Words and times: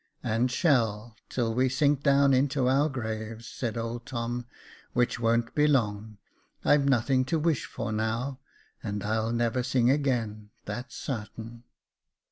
"And 0.33 0.49
shall, 0.49 1.15
till 1.29 1.53
we 1.53 1.69
sink 1.69 2.01
down 2.01 2.33
into 2.33 2.67
our 2.67 2.85
own 2.85 2.91
graves," 2.91 3.45
said 3.45 3.77
old 3.77 4.07
Tom," 4.07 4.47
which 4.93 5.19
won't 5.19 5.53
be 5.53 5.67
long. 5.67 6.17
I've 6.65 6.85
nothing 6.85 7.23
to 7.25 7.37
wish 7.37 7.65
for 7.67 7.91
now, 7.91 8.39
and 8.81 9.03
I'll 9.03 9.31
never 9.31 9.61
sing 9.61 9.91
again, 9.91 10.49
that's 10.65 10.95
sartain. 10.95 11.65